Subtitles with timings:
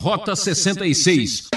[0.00, 1.48] Rota 66.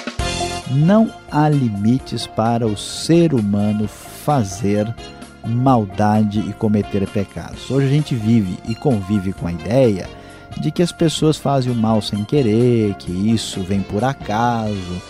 [0.72, 4.92] Não há limites para o ser humano fazer
[5.46, 7.70] maldade e cometer pecados.
[7.70, 10.10] Hoje a gente vive e convive com a ideia
[10.60, 15.02] de que as pessoas fazem o mal sem querer, que isso vem por acaso.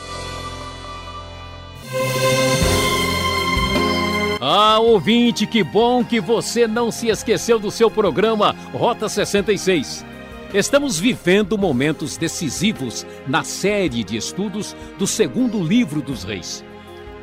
[4.42, 10.11] Ah, ouvinte, que bom que você não se esqueceu do seu programa Rota 66.
[10.54, 16.62] Estamos vivendo momentos decisivos na série de estudos do segundo livro dos reis.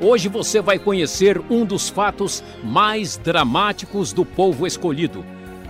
[0.01, 5.27] Hoje você vai conhecer um dos fatos mais dramáticos do povo escolhido.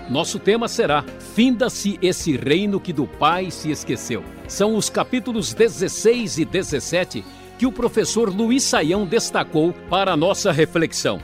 [0.09, 1.05] Nosso tema será
[1.35, 4.23] Finda-se esse reino que do Pai se esqueceu.
[4.47, 7.25] São os capítulos 16 e 17
[7.59, 11.21] que o professor Luiz Saião destacou para a nossa reflexão.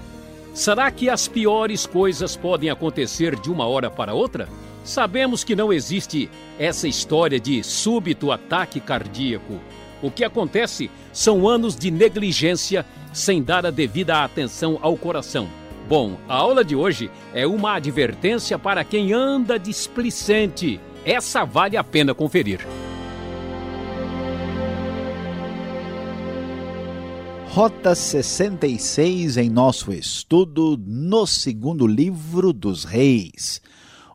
[0.53, 4.48] Será que as piores coisas podem acontecer de uma hora para outra?
[4.84, 9.59] Sabemos que não existe essa história de súbito ataque cardíaco.
[10.02, 15.48] O que acontece são anos de negligência sem dar a devida atenção ao coração.
[15.89, 20.78] Bom, a aula de hoje é uma advertência para quem anda displicente.
[21.03, 22.61] Essa vale a pena conferir.
[27.48, 33.62] Rota 66 em nosso estudo no segundo livro dos Reis.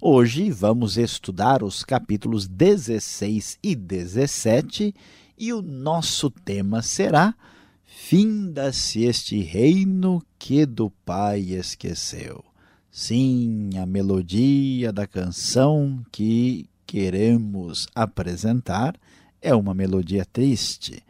[0.02, 4.96] Hoje vamos estudar os capítulos 16 e 17
[5.38, 7.36] e o nosso tema será
[7.84, 12.42] Finda-se este reino que do Pai esqueceu.
[12.90, 18.96] Sim, a melodia da canção que queremos apresentar
[19.42, 21.04] é uma melodia triste.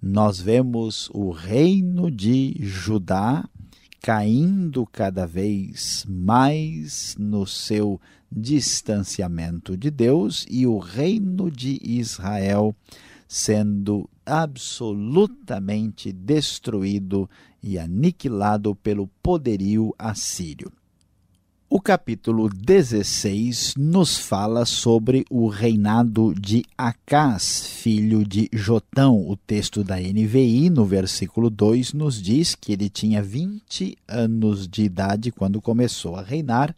[0.00, 3.44] Nós vemos o reino de Judá
[4.00, 8.00] caindo cada vez mais no seu
[8.30, 12.74] distanciamento de Deus e o reino de Israel
[13.26, 17.30] sendo absolutamente destruído
[17.62, 20.72] e aniquilado pelo poderio assírio.
[21.72, 29.24] O capítulo 16 nos fala sobre o reinado de Acás, filho de Jotão.
[29.28, 34.82] O texto da NVI, no versículo 2, nos diz que ele tinha 20 anos de
[34.82, 36.74] idade quando começou a reinar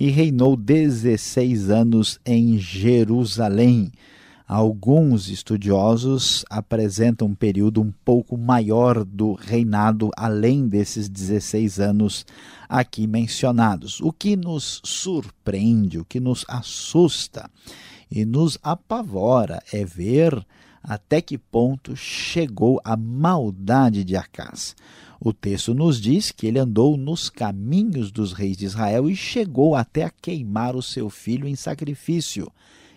[0.00, 3.92] e reinou 16 anos em Jerusalém.
[4.48, 12.24] Alguns estudiosos apresentam um período um pouco maior do reinado, além desses 16 anos
[12.66, 14.00] aqui mencionados.
[14.00, 17.50] O que nos surpreende, o que nos assusta
[18.10, 20.44] e nos apavora é ver
[20.82, 24.74] até que ponto chegou a maldade de Acás.
[25.20, 29.74] O texto nos diz que ele andou nos caminhos dos reis de Israel e chegou
[29.74, 32.50] até a queimar o seu filho em sacrifício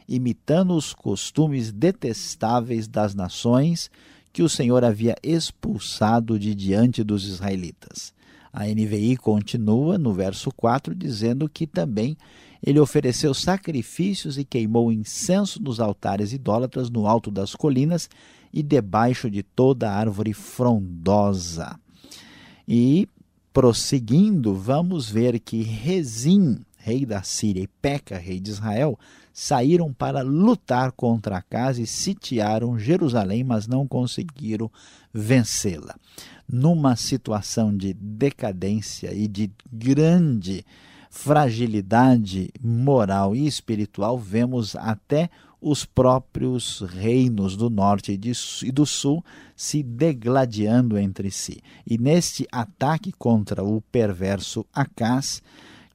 [0.08, 3.90] imitando os costumes detestáveis das nações
[4.32, 8.14] que o Senhor havia expulsado de diante dos israelitas.
[8.52, 12.18] A NVI continua no verso 4 dizendo que também
[12.66, 18.10] ele ofereceu sacrifícios e queimou incenso nos altares idólatras no alto das colinas
[18.54, 21.80] e debaixo de toda árvore frondosa.
[22.68, 23.08] E
[23.54, 28.98] prosseguindo, vamos ver que Rezim, rei da Síria, e Peca, rei de Israel,
[29.32, 34.72] saíram para lutar contra a casa e sitiaram Jerusalém, mas não conseguiram
[35.14, 35.96] vencê-la.
[36.48, 40.66] Numa situação de decadência e de grande
[41.10, 45.30] fragilidade moral e espiritual, vemos até
[45.64, 48.20] os próprios reinos do norte
[48.64, 49.24] e do sul
[49.56, 51.62] se degladiando entre si.
[51.88, 55.42] E neste ataque contra o perverso Acás,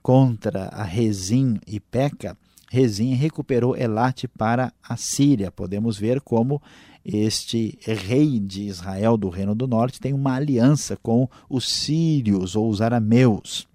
[0.02, 2.36] contra a Rezim e Peca,
[2.70, 5.50] Rezim recuperou Elate para a Síria.
[5.50, 6.62] Podemos ver como
[7.04, 12.68] este rei de Israel do Reino do Norte tem uma aliança com os sírios ou
[12.68, 13.66] os arameus.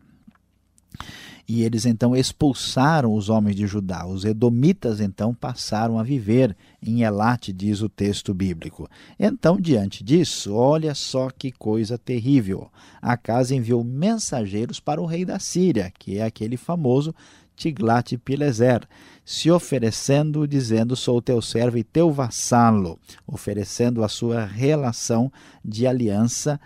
[1.47, 4.05] E eles então expulsaram os homens de Judá.
[4.05, 8.89] Os edomitas então passaram a viver em Elate, diz o texto bíblico.
[9.19, 12.69] Então, diante disso, olha só que coisa terrível.
[13.01, 17.13] A casa enviou mensageiros para o rei da Síria, que é aquele famoso
[17.55, 18.87] Tiglat-Pileser,
[19.25, 22.97] se oferecendo, dizendo: Sou teu servo e teu vassalo,
[23.27, 25.31] oferecendo a sua relação
[25.63, 26.59] de aliança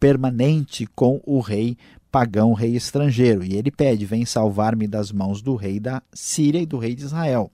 [0.00, 1.76] permanente com o rei
[2.10, 3.44] pagão, rei estrangeiro.
[3.44, 7.04] E ele pede: Vem salvar-me das mãos do rei da Síria e do rei de
[7.04, 7.50] Israel.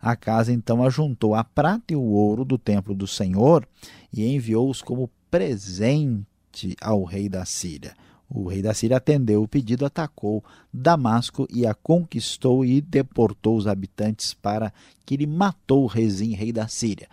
[0.00, 3.66] A casa então ajuntou a prata e o ouro do templo do Senhor
[4.12, 7.94] e enviou-os como presente ao rei da Síria.
[8.28, 13.66] O rei da Síria atendeu o pedido, atacou Damasco e a conquistou e deportou os
[13.66, 14.72] habitantes para
[15.06, 17.08] que ele matou o Rezim, rei da Síria.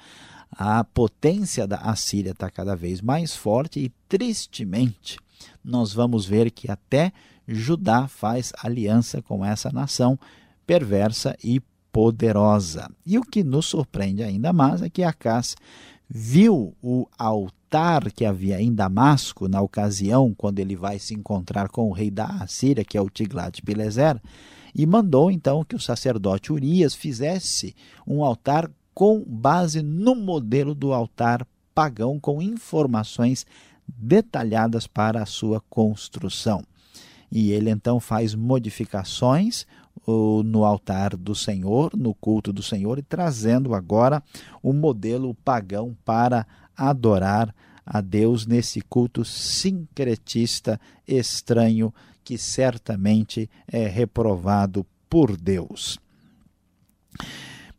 [0.51, 5.17] a potência da Assíria está cada vez mais forte e, tristemente,
[5.63, 7.11] nós vamos ver que até
[7.47, 10.17] Judá faz aliança com essa nação
[10.65, 11.61] perversa e
[11.91, 12.89] poderosa.
[13.05, 15.55] E o que nos surpreende ainda mais é que Acás
[16.09, 21.89] viu o altar que havia em Damasco na ocasião quando ele vai se encontrar com
[21.89, 24.21] o rei da Assíria, que é o Tiglat-Pileser,
[24.73, 30.93] e mandou então que o sacerdote Urias fizesse um altar com base no modelo do
[30.93, 33.45] altar pagão, com informações
[33.97, 36.63] detalhadas para a sua construção.
[37.31, 39.65] E ele então faz modificações
[40.43, 44.21] no altar do Senhor, no culto do Senhor, e trazendo agora
[44.61, 46.45] o modelo pagão para
[46.75, 47.53] adorar
[47.85, 55.99] a Deus nesse culto sincretista estranho que certamente é reprovado por Deus.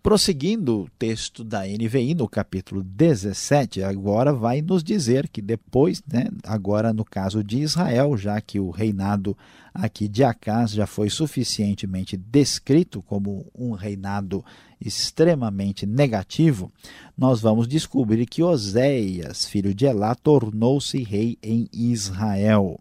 [0.02, 6.26] Prosseguindo o texto da NVI, no capítulo 17, agora vai nos dizer que depois, né,
[6.42, 9.38] agora no caso de Israel, já que o reinado
[9.72, 14.44] aqui de Acás já foi suficientemente descrito como um reinado
[14.80, 16.72] extremamente negativo,
[17.16, 22.80] nós vamos descobrir que Oséias, filho de Elá, tornou-se rei em Israel.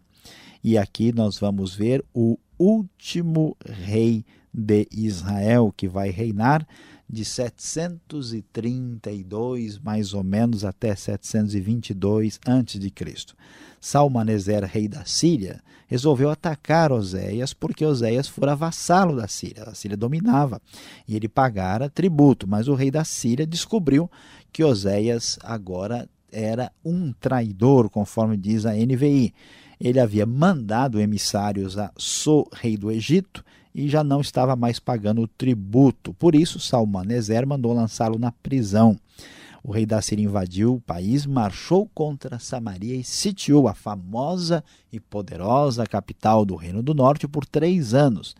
[0.63, 6.67] E aqui nós vamos ver o último rei de Israel que vai reinar
[7.09, 12.79] de 732 mais ou menos até 722 a.C.
[13.81, 19.63] Salmaneser, rei da Síria, resolveu atacar Oséias porque Oséias fora vassalo da Síria.
[19.63, 20.61] A Síria dominava
[21.07, 24.09] e ele pagara tributo, mas o rei da Síria descobriu
[24.53, 29.33] que Oséias agora era um traidor, conforme diz a NVI.
[29.79, 33.43] Ele havia mandado emissários a So, rei do Egito,
[33.73, 36.13] e já não estava mais pagando o tributo.
[36.13, 38.97] Por isso, Salmaneser mandou lançá-lo na prisão.
[39.63, 44.99] O rei da Síria invadiu o país, marchou contra Samaria e sitiou a famosa e
[44.99, 48.35] poderosa capital do Reino do Norte por três anos.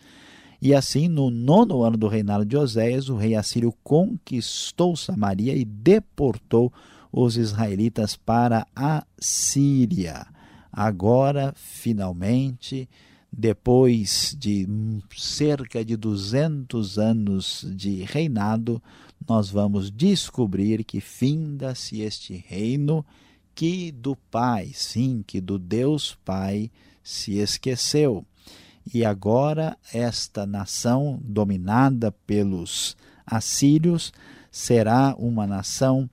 [0.60, 5.64] E assim, no nono ano do reinado de Oséias, o rei assírio conquistou Samaria e
[5.64, 6.72] deportou
[7.12, 10.26] os israelitas para a Síria.
[10.72, 12.88] Agora, finalmente,
[13.32, 14.68] depois de
[15.16, 18.82] cerca de 200 anos de reinado,
[19.28, 23.06] nós vamos descobrir que finda-se este reino
[23.56, 26.70] que do Pai, sim, que do Deus Pai
[27.04, 28.26] se esqueceu.
[28.94, 34.12] E agora esta nação dominada pelos assírios
[34.52, 36.10] será uma nação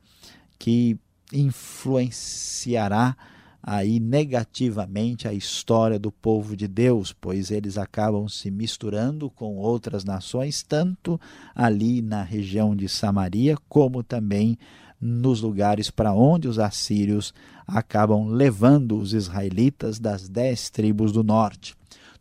[0.58, 0.98] que
[1.32, 3.16] influenciará
[3.62, 10.04] aí negativamente a história do povo de Deus, pois eles acabam se misturando com outras
[10.04, 11.20] nações, tanto
[11.54, 14.58] ali na região de Samaria, como também
[15.00, 17.32] nos lugares para onde os assírios
[17.66, 21.76] acabam levando os israelitas das dez tribos do norte.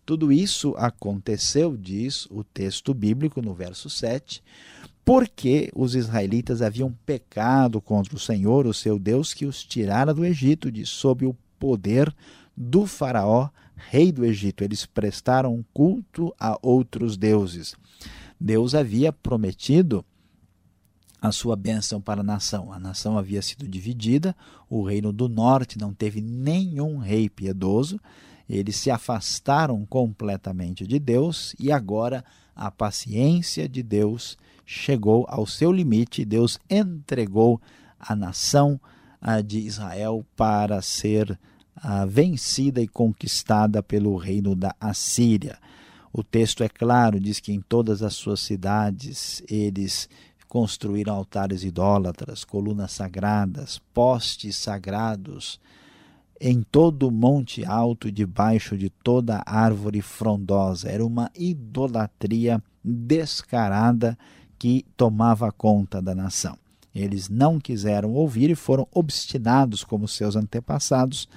[0.06, 4.42] Tudo isso aconteceu, diz o texto bíblico no verso 7,
[5.08, 10.26] porque os israelitas haviam pecado contra o Senhor, o seu Deus, que os tirara do
[10.26, 12.14] Egito, de sob o poder
[12.58, 14.66] do Faraó, rei do Egito.
[14.66, 17.74] Eles prestaram culto a outros deuses.
[18.38, 20.04] Deus havia prometido
[21.22, 22.74] a sua bênção para a nação.
[22.74, 24.36] A nação havia sido dividida,
[24.70, 27.98] o reino do norte não teve nenhum rei piedoso,
[28.50, 34.38] eles se afastaram completamente de Deus e agora a paciência de Deus
[34.70, 37.62] chegou ao seu limite, Deus entregou
[37.98, 38.80] a nação
[39.46, 41.40] de Israel para ser
[42.08, 45.58] vencida e conquistada pelo reino da Assíria.
[46.12, 50.10] O texto é claro, diz que em todas as suas cidades eles
[50.48, 55.60] construíram altares idólatras, colunas sagradas, postes sagrados,
[56.40, 60.90] em todo monte alto, debaixo de toda árvore frondosa.
[60.90, 64.18] Era uma idolatria descarada
[64.58, 66.58] que tomava conta da nação.
[66.94, 71.30] Eles não quiseram ouvir e foram obstinados como seus antepassados,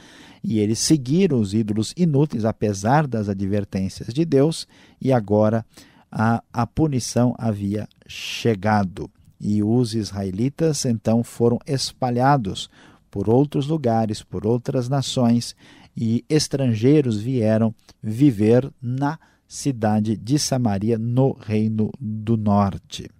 [0.43, 4.67] e eles seguiram os ídolos inúteis apesar das advertências de Deus,
[5.01, 5.65] e agora
[6.11, 9.11] a, a punição havia chegado.
[9.39, 12.71] E os israelitas então foram espalhados
[13.11, 15.55] por outros lugares, por outras nações,
[15.97, 19.19] e estrangeiros vieram viver na
[19.51, 23.11] cidade de Samaria, no Reino do Norte.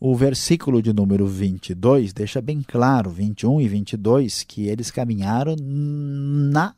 [0.00, 6.74] O versículo de número 22 deixa bem claro, 21 e 22, que eles caminharam na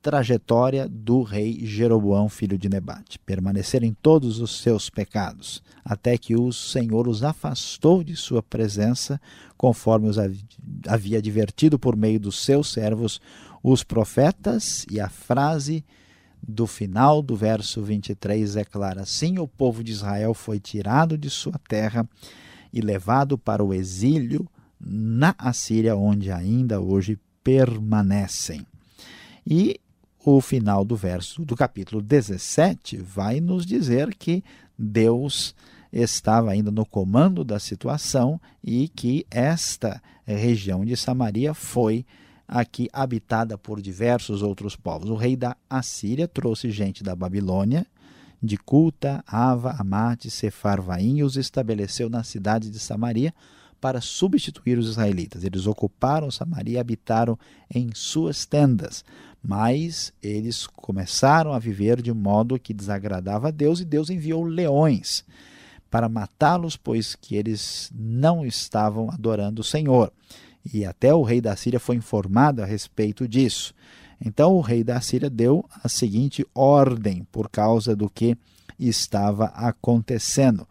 [0.00, 3.18] trajetória do rei Jeroboão, filho de Nebate.
[3.18, 9.20] Permaneceram em todos os seus pecados, até que o Senhor os afastou de sua presença,
[9.56, 10.18] conforme os
[10.86, 13.20] havia advertido por meio dos seus servos,
[13.60, 15.84] os profetas, e a frase
[16.42, 21.30] do final do verso 23 é clara: Assim o povo de Israel foi tirado de
[21.30, 22.08] sua terra
[22.72, 24.48] e levado para o exílio
[24.80, 28.66] na Assíria, onde ainda hoje permanecem.
[29.46, 29.80] E
[30.24, 34.44] o final do verso do capítulo 17 vai nos dizer que
[34.78, 35.54] Deus
[35.92, 42.04] estava ainda no comando da situação e que esta região de Samaria foi
[42.50, 45.08] aqui habitada por diversos outros povos.
[45.08, 47.86] O rei da Assíria trouxe gente da Babilônia,
[48.42, 53.32] de Culta, Ava, Amate, Sefarvaim e os estabeleceu na cidade de Samaria
[53.80, 55.44] para substituir os israelitas.
[55.44, 57.38] Eles ocuparam Samaria e habitaram
[57.72, 59.04] em suas tendas,
[59.40, 65.24] mas eles começaram a viver de modo que desagradava a Deus e Deus enviou leões
[65.88, 70.12] para matá-los, pois que eles não estavam adorando o Senhor.
[70.72, 73.74] E até o rei da Síria foi informado a respeito disso.
[74.24, 78.36] Então o rei da Síria deu a seguinte ordem por causa do que
[78.78, 80.66] estava acontecendo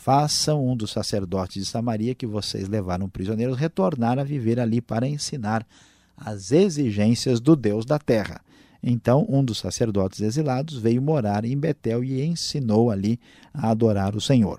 [0.00, 5.06] façam um dos sacerdotes de Samaria que vocês levaram prisioneiros retornar a viver ali para
[5.06, 5.66] ensinar
[6.16, 8.40] as exigências do Deus da terra.
[8.82, 13.20] Então, um dos sacerdotes exilados veio morar em Betel e ensinou ali
[13.52, 14.58] a adorar o Senhor.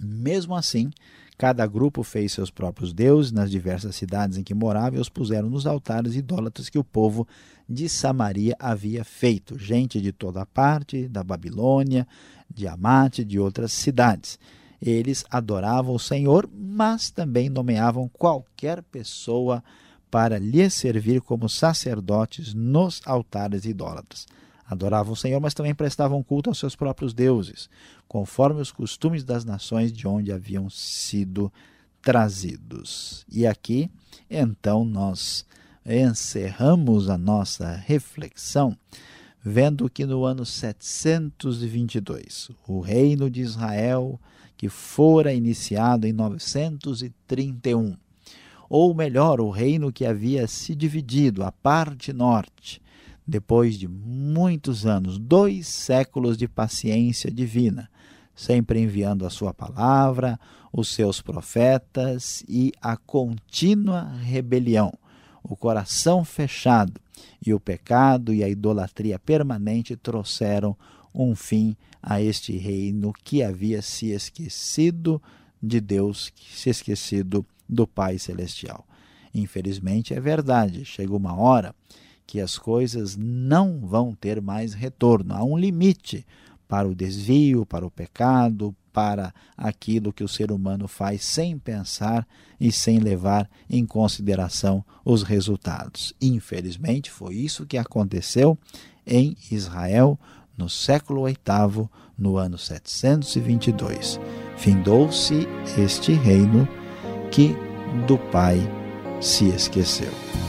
[0.00, 0.90] Mesmo assim,
[1.38, 5.50] cada grupo fez seus próprios deuses nas diversas cidades em que morava e os puseram
[5.50, 7.28] nos altares idólatras que o povo
[7.68, 9.58] de Samaria havia feito.
[9.58, 12.06] Gente de toda parte, da Babilônia,
[12.52, 14.38] de Amate, de outras cidades.
[14.80, 19.62] Eles adoravam o Senhor, mas também nomeavam qualquer pessoa
[20.10, 24.26] para lhe servir como sacerdotes nos altares idólatras.
[24.68, 27.68] Adoravam o Senhor, mas também prestavam culto aos seus próprios deuses,
[28.08, 31.52] conforme os costumes das nações de onde haviam sido
[32.02, 33.24] trazidos.
[33.28, 33.90] E aqui,
[34.30, 35.44] então, nós
[35.84, 38.76] encerramos a nossa reflexão
[39.48, 44.20] vendo que no ano 722, o reino de Israel,
[44.56, 47.96] que fora iniciado em 931,
[48.68, 52.82] ou melhor, o reino que havia se dividido, a parte norte,
[53.24, 57.88] depois de muitos anos, dois séculos de paciência divina,
[58.36, 60.38] sempre enviando a sua palavra,
[60.70, 64.92] os seus profetas e a contínua rebelião,
[65.42, 67.00] o coração fechado
[67.44, 70.76] e o pecado e a idolatria permanente trouxeram
[71.14, 75.20] um fim a este reino que havia se esquecido
[75.62, 78.86] de Deus, se esquecido do Pai Celestial.
[79.34, 81.74] Infelizmente é verdade, chega uma hora
[82.26, 85.32] que as coisas não vão ter mais retorno.
[85.32, 86.26] Há um limite
[86.68, 92.26] para o desvio, para o pecado, para aquilo que o ser humano faz sem pensar
[92.58, 96.14] e sem levar em consideração os resultados.
[96.20, 98.58] Infelizmente, foi isso que aconteceu
[99.06, 100.18] em Israel
[100.56, 104.18] no século VIII, no ano 722.
[104.56, 105.46] Findou-se
[105.78, 106.66] este reino
[107.30, 107.54] que
[108.06, 108.58] do Pai
[109.20, 110.45] se esqueceu.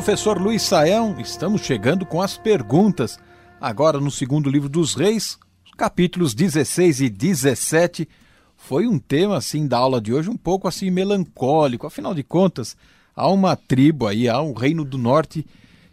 [0.00, 3.18] Professor Luiz Saião, estamos chegando com as perguntas.
[3.60, 5.38] agora no segundo livro dos Reis,
[5.76, 8.08] capítulos 16 e 17.
[8.56, 12.78] Foi um tema assim da aula de hoje um pouco assim melancólico, afinal de contas,
[13.14, 15.46] há uma tribo aí, há um reino do norte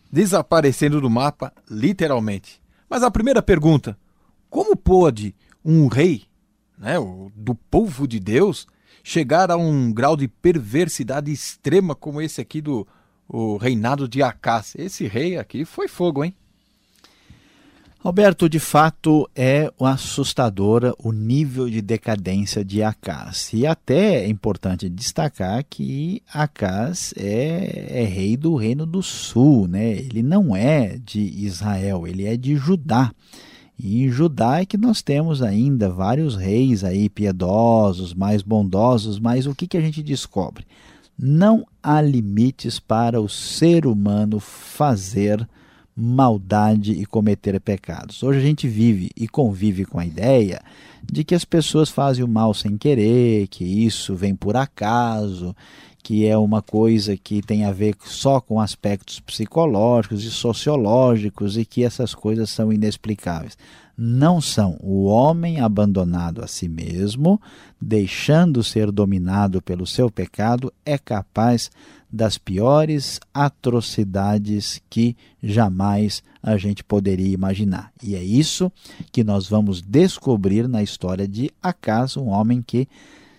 [0.10, 2.62] desaparecendo do mapa, literalmente.
[2.90, 3.98] Mas a primeira pergunta:
[4.50, 5.36] como pode
[5.66, 6.24] um rei,
[6.78, 6.94] né,
[7.36, 8.68] do povo de Deus,
[9.04, 12.88] chegar a um grau de perversidade extrema como esse aqui do
[13.28, 14.74] o reinado de Acás?
[14.78, 16.34] Esse rei aqui foi fogo, hein?
[18.00, 23.52] Roberto, de fato é assustadora o nível de decadência de Acás.
[23.52, 29.92] E até é importante destacar que Acás é, é, rei do Reino do Sul, né?
[29.92, 33.12] ele não é de Israel, ele é de Judá.
[33.78, 39.46] E em Judá é que nós temos ainda vários reis aí piedosos, mais bondosos, mas
[39.46, 40.66] o que, que a gente descobre?
[41.20, 45.48] Não há limites para o ser humano fazer
[45.96, 48.22] maldade e cometer pecados.
[48.22, 50.60] Hoje a gente vive e convive com a ideia
[51.02, 55.56] de que as pessoas fazem o mal sem querer, que isso vem por acaso,
[56.04, 61.64] que é uma coisa que tem a ver só com aspectos psicológicos e sociológicos e
[61.64, 63.58] que essas coisas são inexplicáveis.
[63.98, 64.78] Não são.
[64.80, 67.42] O homem abandonado a si mesmo,
[67.82, 71.72] deixando ser dominado pelo seu pecado, é capaz
[72.12, 77.92] das piores atrocidades que jamais a gente poderia imaginar.
[78.04, 78.72] E é isso
[79.12, 82.88] que nós vamos descobrir na história de Acaso, um homem que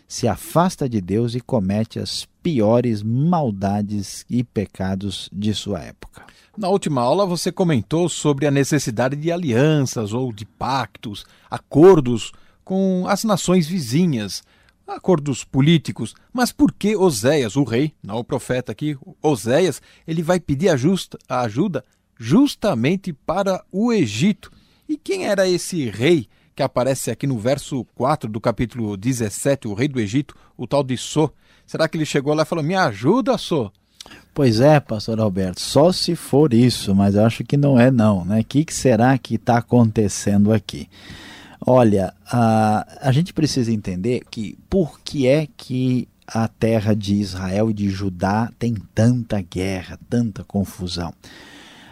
[0.09, 6.27] se afasta de Deus e comete as piores maldades e pecados de sua época.
[6.59, 12.33] Na última aula você comentou sobre a necessidade de alianças ou de pactos, acordos
[12.65, 14.43] com as nações vizinhas,
[14.85, 16.17] acordos políticos.
[16.33, 21.85] Mas por que Oséias, o rei, não o profeta aqui, Oséias, ele vai pedir ajuda
[22.19, 24.51] justamente para o Egito?
[24.89, 29.75] E quem era esse rei que aparece aqui no verso 4 do capítulo 17, o
[29.75, 31.33] rei do Egito, o tal de So.
[31.65, 33.71] Será que ele chegou lá e falou: Me ajuda, So?
[34.35, 38.25] Pois é, pastor Alberto, só se for isso, mas eu acho que não é não,
[38.25, 38.41] né?
[38.41, 40.89] O que, que será que está acontecendo aqui?
[41.67, 47.71] Olha, a, a gente precisa entender que por que é que a terra de Israel
[47.71, 51.13] e de Judá tem tanta guerra, tanta confusão?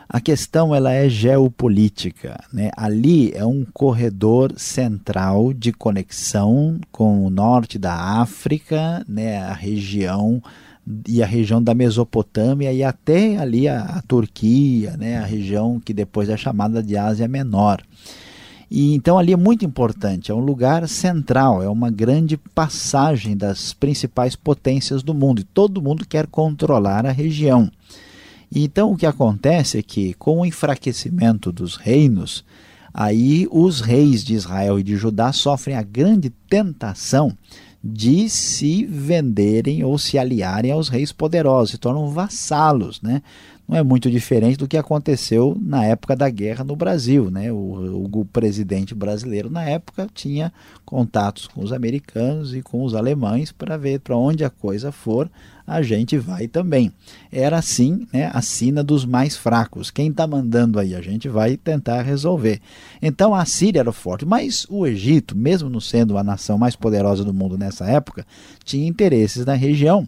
[0.09, 2.39] A questão ela é geopolítica.
[2.53, 2.71] Né?
[2.77, 9.39] Ali é um corredor central de conexão com o norte da África, né?
[9.39, 10.41] a região
[11.09, 15.19] e a região da Mesopotâmia e até ali a, a Turquia, né?
[15.19, 17.83] a região que depois é chamada de Ásia Menor.
[18.71, 23.73] E então ali é muito importante, é um lugar central, é uma grande passagem das
[23.73, 27.71] principais potências do mundo e todo mundo quer controlar a região.
[28.53, 32.45] Então o que acontece é que com o enfraquecimento dos reinos,
[32.93, 37.37] aí os reis de Israel e de Judá sofrem a grande tentação
[37.93, 43.23] de se venderem ou se aliarem aos reis poderosos, se tornam vassalos, né?
[43.69, 47.31] Não é muito diferente do que aconteceu na época da guerra no Brasil.
[47.31, 47.51] Né?
[47.51, 50.53] O, o, presidente brasileiro, na época, tinha
[50.85, 55.29] contatos com os americanos e com os alemães para ver para onde a coisa for,
[55.67, 56.93] a gente vai também.
[57.33, 59.91] Era assim né, a sina dos mais fracos.
[59.91, 62.61] Quem está mandando aí, a gente vai tentar resolver.
[63.03, 67.25] Então a Síria era forte, mas o Egito, mesmo não sendo a nação mais poderosa
[67.25, 68.25] do mundo nessa época,
[68.65, 70.07] tinha interesses na região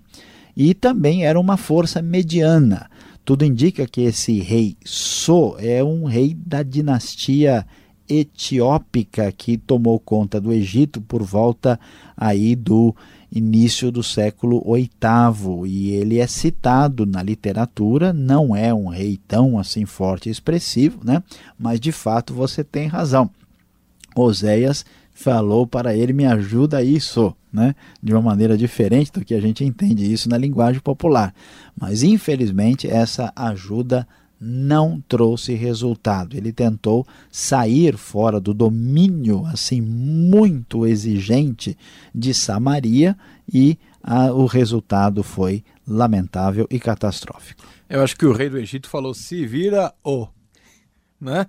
[0.57, 2.89] e também era uma força mediana.
[3.29, 7.67] Tudo indica que esse rei So é um rei da dinastia
[8.09, 11.79] etiópica que tomou conta do Egito por volta
[12.17, 12.97] aí do
[13.31, 19.59] início do século VIII e ele é citado na literatura, não é um rei tão
[19.59, 21.23] assim forte e expressivo, né?
[21.59, 23.29] mas de fato você tem razão.
[24.17, 24.87] Oséias
[25.19, 27.75] falou para ele: me ajuda isso, né?
[28.01, 31.35] de uma maneira diferente do que a gente entende isso na linguagem popular.
[31.79, 34.07] Mas infelizmente essa ajuda
[34.41, 36.37] não trouxe resultado.
[36.37, 41.77] Ele tentou sair fora do domínio assim muito exigente
[42.15, 43.17] de Samaria
[43.53, 43.77] e
[44.33, 47.65] o resultado foi lamentável e catastrófico.
[47.89, 50.29] Eu acho que o rei do Egito falou: se vira o,
[51.21, 51.45] né?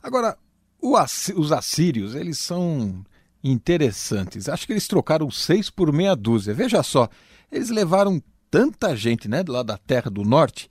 [0.00, 0.36] Agora
[0.80, 3.04] os assírios, eles são
[3.42, 4.48] interessantes.
[4.48, 6.54] Acho que eles trocaram seis por meia dúzia.
[6.54, 7.08] Veja só,
[7.50, 10.68] eles levaram tanta gente né, lá da terra do norte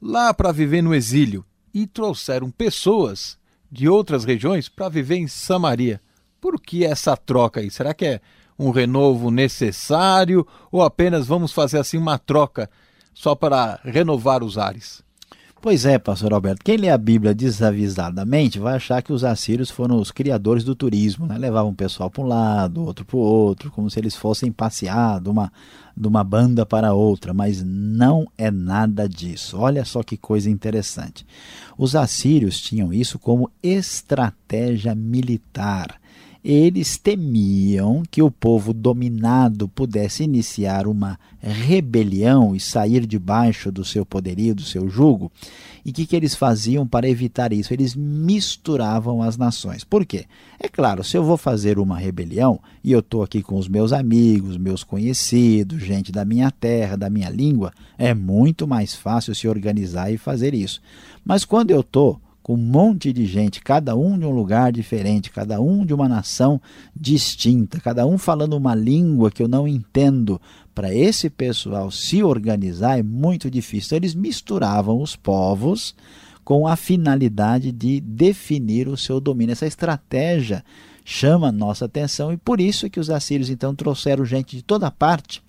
[0.00, 3.38] lá para viver no exílio e trouxeram pessoas
[3.70, 6.00] de outras regiões para viver em Samaria.
[6.40, 7.70] Por que essa troca aí?
[7.70, 8.20] Será que é
[8.58, 12.70] um renovo necessário ou apenas vamos fazer assim uma troca
[13.12, 15.02] só para renovar os ares?
[15.60, 16.62] Pois é, pastor Alberto.
[16.62, 21.26] Quem lê a Bíblia desavisadamente vai achar que os assírios foram os criadores do turismo,
[21.26, 21.36] né?
[21.36, 25.20] Levavam o pessoal para um lado, outro para o outro, como se eles fossem passear
[25.20, 25.50] de uma,
[25.96, 29.58] de uma banda para outra, mas não é nada disso.
[29.58, 31.26] Olha só que coisa interessante.
[31.76, 35.98] Os assírios tinham isso como estratégia militar
[36.48, 44.06] eles temiam que o povo dominado pudesse iniciar uma rebelião e sair debaixo do seu
[44.06, 45.32] poderio, do seu jugo.
[45.84, 47.74] E o que, que eles faziam para evitar isso?
[47.74, 49.82] Eles misturavam as nações.
[49.82, 50.26] Por quê?
[50.60, 53.92] É claro, se eu vou fazer uma rebelião e eu estou aqui com os meus
[53.92, 59.48] amigos, meus conhecidos, gente da minha terra, da minha língua, é muito mais fácil se
[59.48, 60.80] organizar e fazer isso.
[61.24, 65.32] Mas quando eu estou com um monte de gente, cada um de um lugar diferente,
[65.32, 66.60] cada um de uma nação
[66.94, 70.40] distinta, cada um falando uma língua que eu não entendo.
[70.72, 73.96] Para esse pessoal se organizar é muito difícil.
[73.96, 75.92] Eles misturavam os povos
[76.44, 79.50] com a finalidade de definir o seu domínio.
[79.50, 80.64] Essa estratégia
[81.04, 85.42] chama nossa atenção e por isso que os assírios então trouxeram gente de toda parte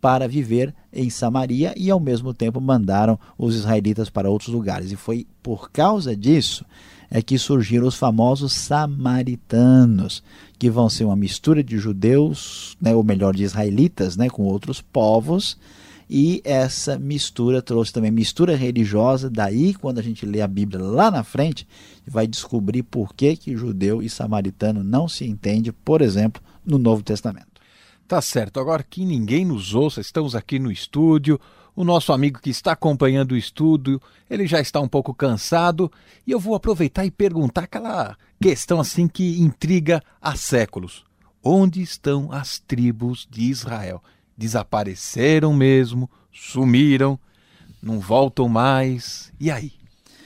[0.00, 4.92] para viver em Samaria e ao mesmo tempo mandaram os israelitas para outros lugares.
[4.92, 6.64] E foi por causa disso
[7.10, 10.22] é que surgiram os famosos samaritanos,
[10.58, 14.80] que vão ser uma mistura de judeus, né, ou melhor, de israelitas, né, com outros
[14.80, 15.56] povos.
[16.08, 19.28] E essa mistura trouxe também mistura religiosa.
[19.28, 21.66] Daí, quando a gente lê a Bíblia lá na frente,
[22.06, 27.02] vai descobrir por que, que judeu e samaritano não se entende, por exemplo, no Novo
[27.02, 27.55] Testamento.
[28.06, 28.60] Tá certo.
[28.60, 31.40] Agora que ninguém nos ouça, estamos aqui no estúdio.
[31.74, 35.90] O nosso amigo que está acompanhando o estúdio, ele já está um pouco cansado
[36.26, 41.04] e eu vou aproveitar e perguntar aquela questão assim que intriga há séculos.
[41.42, 44.02] Onde estão as tribos de Israel?
[44.38, 46.08] Desapareceram mesmo?
[46.32, 47.18] Sumiram?
[47.82, 49.32] Não voltam mais?
[49.38, 49.72] E aí?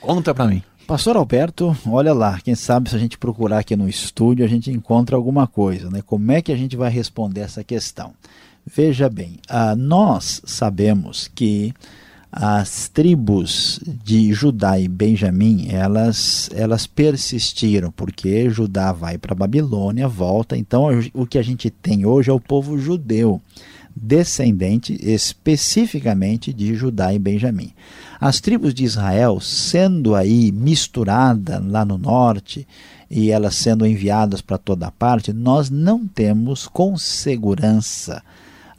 [0.01, 0.63] Conta para mim.
[0.91, 4.73] Pastor Alberto, olha lá, quem sabe se a gente procurar aqui no estúdio a gente
[4.73, 6.03] encontra alguma coisa, né?
[6.05, 8.13] Como é que a gente vai responder essa questão?
[8.67, 11.73] Veja bem, uh, nós sabemos que
[12.33, 20.57] as tribos de Judá e Benjamim, elas, elas persistiram, porque Judá vai para Babilônia, volta,
[20.57, 23.41] então o que a gente tem hoje é o povo judeu
[23.95, 27.73] descendente especificamente de Judá e Benjamim.
[28.21, 32.69] As tribos de Israel, sendo aí misturada lá no norte
[33.11, 38.23] e elas sendo enviadas para toda parte, nós não temos com segurança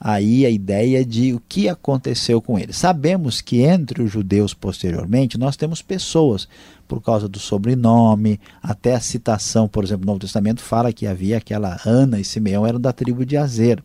[0.00, 2.76] aí a ideia de o que aconteceu com eles.
[2.76, 6.48] Sabemos que entre os judeus posteriormente nós temos pessoas
[6.88, 11.38] por causa do sobrenome, até a citação, por exemplo, no Novo Testamento fala que havia
[11.38, 13.82] aquela Ana e Simeão eram da tribo de Azer.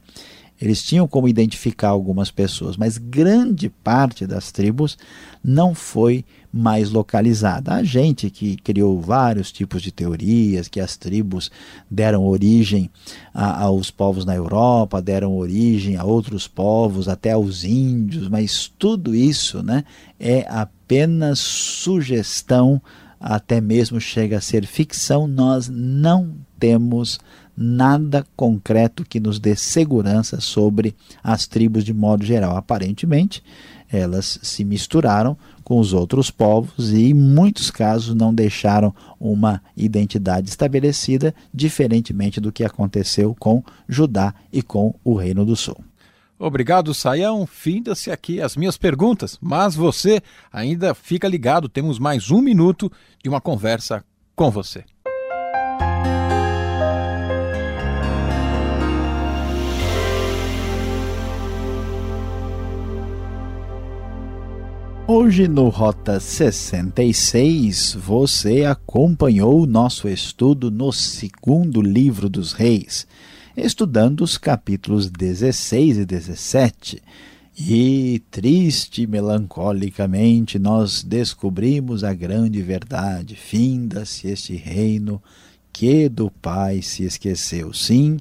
[0.59, 4.97] Eles tinham como identificar algumas pessoas, mas grande parte das tribos
[5.43, 7.73] não foi mais localizada.
[7.73, 11.51] Há gente que criou vários tipos de teorias, que as tribos
[11.89, 12.89] deram origem
[13.33, 19.13] a, aos povos na Europa, deram origem a outros povos, até aos índios, mas tudo
[19.13, 19.83] isso né,
[20.19, 22.81] é apenas sugestão,
[23.19, 27.19] até mesmo chega a ser ficção, nós não temos
[27.57, 32.55] nada concreto que nos dê segurança sobre as tribos de modo geral.
[32.55, 33.43] Aparentemente,
[33.89, 40.49] elas se misturaram com os outros povos e, em muitos casos, não deixaram uma identidade
[40.49, 45.77] estabelecida, diferentemente do que aconteceu com Judá e com o Reino do Sul.
[46.39, 47.47] Obrigado, Saião.
[47.47, 50.21] Finda-se aqui as minhas perguntas, mas você
[50.53, 52.91] ainda fica ligado, temos mais um minuto
[53.23, 54.03] de uma conversa
[54.35, 54.83] com você.
[65.09, 73.07] Hoje no Rota 66 você acompanhou nosso estudo no segundo livro dos Reis,
[73.55, 77.01] estudando os capítulos 16 e 17.
[77.57, 85.23] E triste e melancolicamente nós descobrimos a grande verdade: finda-se este reino
[85.71, 87.73] que do Pai se esqueceu.
[87.73, 88.17] Sim,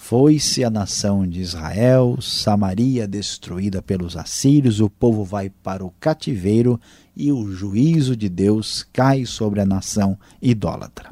[0.00, 6.80] foi-se a nação de Israel, Samaria destruída pelos assírios, o povo vai para o cativeiro
[7.14, 11.10] e o juízo de Deus cai sobre a nação idólatra.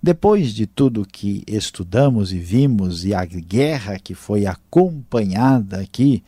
[0.00, 6.22] Depois de tudo que estudamos e vimos e a guerra que foi acompanhada aqui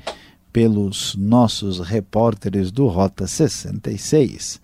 [0.51, 4.59] pelos nossos repórteres do Rota 66,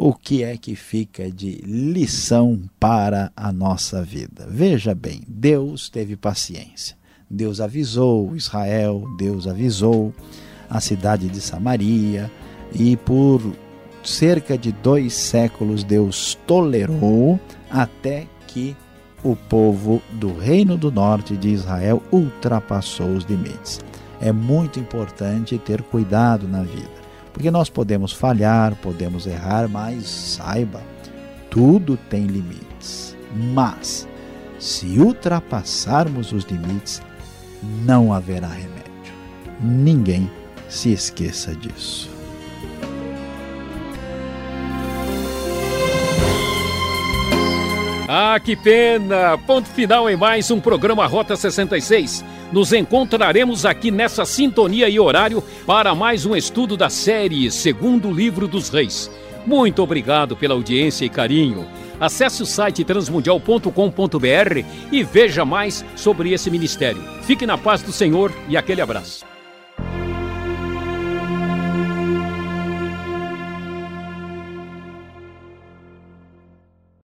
[0.00, 4.46] o que é que fica de lição para a nossa vida?
[4.48, 6.96] Veja bem, Deus teve paciência.
[7.28, 10.14] Deus avisou Israel, Deus avisou
[10.70, 12.30] a cidade de Samaria,
[12.72, 13.42] e por
[14.04, 18.76] cerca de dois séculos Deus tolerou até que
[19.24, 23.80] o povo do Reino do Norte de Israel ultrapassou os limites.
[24.20, 26.97] É muito importante ter cuidado na vida,
[27.38, 30.82] porque nós podemos falhar, podemos errar, mas saiba,
[31.48, 33.16] tudo tem limites.
[33.54, 34.08] Mas,
[34.58, 37.00] se ultrapassarmos os limites,
[37.62, 39.14] não haverá remédio.
[39.60, 40.28] Ninguém
[40.68, 42.10] se esqueça disso.
[48.08, 49.38] Ah, que pena!
[49.46, 52.24] Ponto final em mais um programa Rota 66.
[52.52, 58.48] Nos encontraremos aqui nessa sintonia e horário para mais um estudo da série Segundo Livro
[58.48, 59.10] dos Reis.
[59.46, 61.66] Muito obrigado pela audiência e carinho.
[62.00, 67.02] Acesse o site transmundial.com.br e veja mais sobre esse ministério.
[67.22, 69.37] Fique na paz do Senhor e aquele abraço.